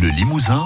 [0.00, 0.64] Bleu Limousin.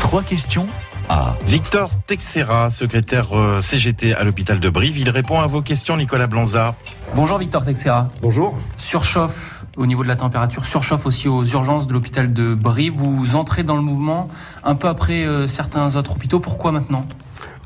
[0.00, 0.66] Trois questions
[1.08, 4.98] à Victor Texera, secrétaire euh, CGT à l'hôpital de Brive.
[4.98, 6.74] Il répond à vos questions, Nicolas Blanza.
[7.14, 8.08] Bonjour Victor Texera.
[8.22, 8.58] Bonjour.
[8.76, 12.94] Surchauffe au niveau de la température, surchauffe aussi aux urgences de l'hôpital de Brive.
[12.94, 14.28] Vous entrez dans le mouvement
[14.64, 16.40] un peu après euh, certains autres hôpitaux.
[16.40, 17.06] Pourquoi maintenant?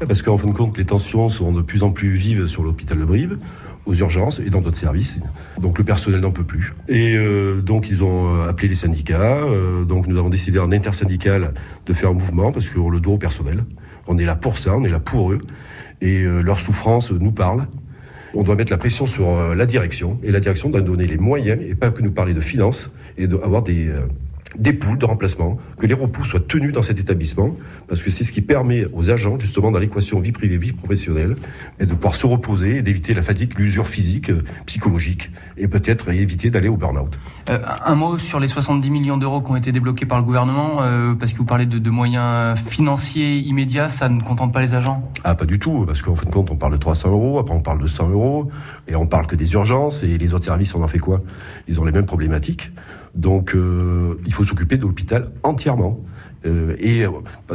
[0.07, 2.99] Parce qu'en fin de compte, les tensions sont de plus en plus vives sur l'hôpital
[2.99, 3.39] de Brive
[3.87, 5.19] aux urgences et dans d'autres services.
[5.61, 6.75] Donc le personnel n'en peut plus.
[6.89, 9.45] Et euh, donc ils ont euh, appelé les syndicats.
[9.45, 11.55] Euh, donc nous avons décidé en intersyndical
[11.87, 13.65] de faire un mouvement parce qu'on le doit au personnel.
[14.07, 15.41] On est là pour ça, on est là pour eux.
[16.01, 17.67] Et leur souffrance nous parle.
[18.33, 21.61] On doit mettre la pression sur la direction et la direction doit donner les moyens
[21.63, 23.91] et pas que nous parler de finances et d'avoir des
[24.59, 27.55] des poules de remplacement, que les repos soient tenus dans cet établissement,
[27.89, 31.37] parce que c'est ce qui permet aux agents, justement, dans l'équation vie privée, vie professionnelle,
[31.79, 36.51] de pouvoir se reposer et d'éviter la fatigue, l'usure physique, euh, psychologique, et peut-être éviter
[36.51, 37.19] d'aller au burn-out.
[37.49, 40.79] Euh, un mot sur les 70 millions d'euros qui ont été débloqués par le gouvernement,
[40.81, 44.75] euh, parce que vous parlez de, de, moyens financiers immédiats, ça ne contente pas les
[44.75, 45.03] agents?
[45.25, 47.55] Ah, pas du tout, parce qu'en fin de compte, on parle de 300 euros, après
[47.55, 48.51] on parle de 100 euros,
[48.89, 51.23] et on parle que des urgences, et les autres services, on en fait quoi?
[51.69, 52.71] Ils ont les mêmes problématiques.
[53.15, 56.01] Donc, euh, il faut s'occuper de l'hôpital entièrement.
[56.47, 57.11] Euh, et euh,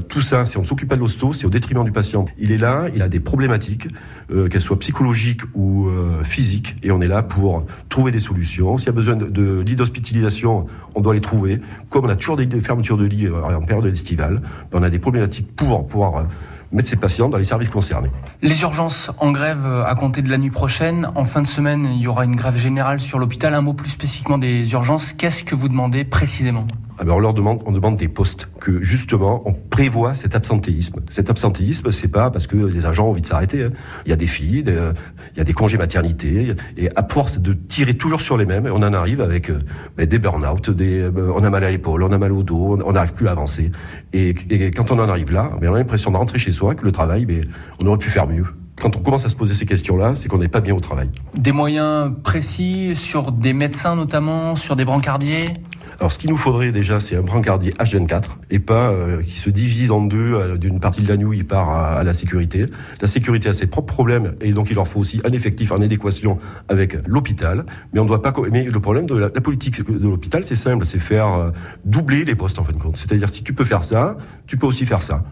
[0.08, 2.25] tout ça, si on ne s'occupe pas de l'hosto, c'est au détriment du patient.
[2.38, 3.88] Il est là, il a des problématiques,
[4.30, 5.88] qu'elles soient psychologiques ou
[6.23, 8.78] physiques, et on est là pour trouver des solutions.
[8.78, 11.62] S'il y a besoin de, lits d'hospitalisation, on doit les trouver.
[11.90, 14.42] Comme on a toujours des fermetures de lits en période estivale,
[14.73, 16.25] on a des problématiques pour pouvoir
[16.71, 18.09] mettre ces patients dans les services concernés.
[18.41, 21.09] Les urgences en grève à compter de la nuit prochaine.
[21.16, 23.53] En fin de semaine, il y aura une grève générale sur l'hôpital.
[23.53, 25.13] Un mot plus spécifiquement des urgences.
[25.13, 26.67] Qu'est-ce que vous demandez précisément?
[26.97, 31.01] Alors on leur demande, on demande des postes, que justement on prévoit cet absentéisme.
[31.09, 33.63] Cet absentéisme, c'est pas parce que les agents ont envie de s'arrêter.
[33.63, 33.69] Hein.
[34.05, 37.53] Il y a des filles, il y a des congés maternité, et à force de
[37.53, 39.59] tirer toujours sur les mêmes, on en arrive avec euh,
[39.97, 42.91] ben, des burn-out, euh, on a mal à l'épaule, on a mal au dos, on
[42.93, 43.71] n'arrive plus à avancer.
[44.13, 44.33] Et,
[44.71, 46.91] quand on en arrive là, ben, on a l'impression de rentrer chez soi, que le
[46.91, 47.43] travail, ben,
[47.81, 48.45] on aurait pu faire mieux
[48.81, 51.09] quand on commence à se poser ces questions-là, c'est qu'on n'est pas bien au travail.
[51.38, 55.53] Des moyens précis sur des médecins notamment, sur des brancardiers?
[56.00, 59.50] Alors, ce qu'il nous faudrait déjà, c'est un brancardier H24 et pas euh, qui se
[59.50, 60.33] divise en deux.
[60.33, 62.66] Euh, d'une partie de la il part à, la sécurité.
[63.01, 65.78] La sécurité a ses propres problèmes et donc il leur faut aussi un effectif en
[65.78, 67.66] adéquation avec l'hôpital.
[67.94, 68.34] Mais on doit pas.
[68.51, 71.51] Mais le problème de la, politique de l'hôpital, c'est simple, c'est faire euh,
[71.85, 72.97] doubler les postes en fin de compte.
[72.97, 74.17] C'est-à-dire si tu peux faire ça,
[74.47, 75.23] tu peux aussi faire ça.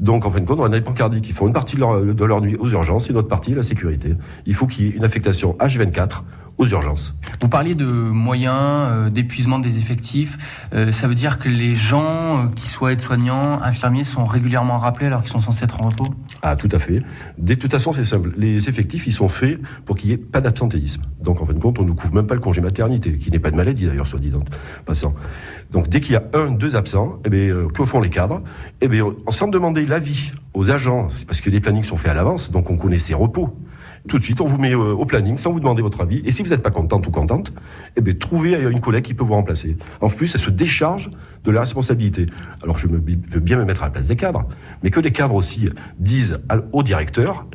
[0.00, 2.40] Donc, en fin de compte, on a des brancardiers qui font une partie de leur,
[2.40, 4.14] nuit aux urgences et une autre partie la sécurité.
[4.46, 6.22] Il faut qu'il y ait une affectation H24
[6.60, 7.14] aux urgences.
[7.40, 10.36] Vous parliez de moyens, euh, d'épuisement des effectifs.
[10.74, 15.06] Euh, ça veut dire que les gens, euh, qui soient aides-soignants, infirmiers, sont régulièrement rappelés
[15.06, 16.08] alors qu'ils sont censés être en repos?
[16.42, 17.00] Ah, tout à fait.
[17.38, 18.34] De toute façon, c'est simple.
[18.36, 21.00] Les effectifs, ils sont faits pour qu'il n'y ait pas d'absentéisme.
[21.22, 23.38] Donc, en fin de compte, on ne couvre même pas le congé maternité, qui n'est
[23.38, 24.42] pas de maladie d'ailleurs, soit disant
[24.84, 25.14] passant.
[25.70, 28.42] Donc, dès qu'il y a un, deux absents, eh bien, que font les cadres?
[28.82, 32.50] Eh bien, sans demander l'avis aux agents, parce que les plannings sont faits à l'avance,
[32.50, 33.56] donc on connaît ses repos
[34.08, 36.22] tout de suite, on vous met euh, au planning sans vous demander votre avis.
[36.24, 37.52] Et si vous n'êtes pas contente ou contente,
[37.96, 39.76] eh bien, trouvez une collègue qui peut vous remplacer.
[40.00, 41.10] En plus, elle se décharge
[41.44, 42.26] de la responsabilité.
[42.62, 44.46] Alors, je veux bien me mettre à la place des cadres,
[44.82, 45.68] mais que les cadres aussi
[45.98, 46.40] disent
[46.72, 47.46] au directeur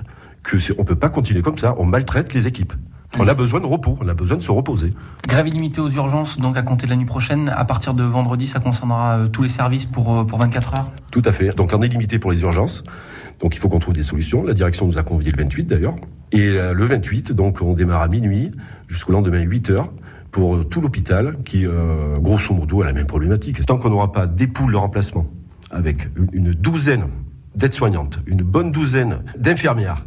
[0.44, 1.76] que on peut pas continuer comme ça.
[1.78, 2.74] On maltraite les équipes.
[3.18, 4.90] On a besoin de repos, on a besoin de se reposer.
[5.28, 7.50] Grève illimitée aux urgences, donc à compter de la nuit prochaine.
[7.56, 10.92] À partir de vendredi, ça concernera euh, tous les services pour, euh, pour 24 heures?
[11.12, 11.56] Tout à fait.
[11.56, 12.84] Donc en illimité pour les urgences.
[13.40, 14.44] Donc il faut qu'on trouve des solutions.
[14.44, 15.96] La direction nous a convié le 28 d'ailleurs.
[16.32, 18.52] Et euh, le 28, donc on démarre à minuit
[18.88, 19.92] jusqu'au lendemain 8 heures
[20.32, 21.66] pour tout l'hôpital qui,
[22.20, 23.66] grosso modo, a la même problématique.
[23.66, 25.28] Tant qu'on n'aura pas des poules de remplacement
[25.72, 27.06] avec une douzaine
[27.56, 30.06] d'aides-soignantes, une bonne douzaine d'infirmières,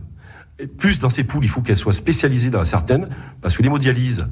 [0.79, 3.09] plus dans ces poules, il faut qu'elles soient spécialisées dans certaines,
[3.41, 4.27] parce que l'hémodialyse,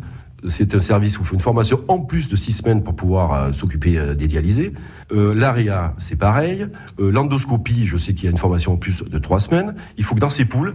[0.49, 3.33] c'est un service où il faut une formation en plus de six semaines pour pouvoir
[3.33, 4.73] euh, s'occuper euh, des dialysés.
[5.13, 6.67] Euh, L'AREA, c'est pareil.
[6.99, 9.75] L'endoscopie, je sais qu'il y a une formation en plus de trois semaines.
[9.99, 10.75] Il faut que dans ces poules,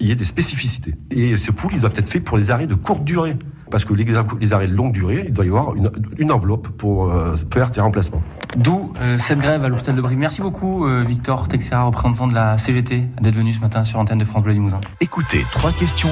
[0.00, 0.94] il y ait des spécificités.
[1.10, 3.36] Et ces poules, ils doivent être faits pour les arrêts de courte durée.
[3.72, 4.06] Parce que les,
[4.40, 7.70] les arrêts de longue durée, il doit y avoir une, une enveloppe pour euh, faire
[7.74, 8.22] ces remplacements.
[8.56, 10.18] D'où euh, cette grève à l'hôpital de Brive.
[10.18, 14.24] Merci beaucoup, Victor Texera, représentant de la CGT, d'être venu ce matin sur l'antenne de
[14.24, 14.80] France Bleu Limousin.
[15.00, 16.10] Écoutez, trois questions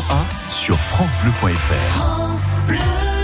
[0.48, 1.94] 1 sur FranceBleu.fr.
[1.94, 3.19] France Bleu.